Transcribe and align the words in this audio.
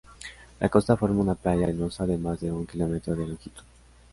La 0.59 0.67
costa 0.67 0.95
forma 0.97 1.21
una 1.21 1.35
playa 1.35 1.65
arenosa 1.65 2.07
de 2.07 2.17
más 2.17 2.39
de 2.39 2.51
un 2.51 2.65
kilómetro 2.65 3.13
de 3.15 3.27
longitud. 3.27 3.63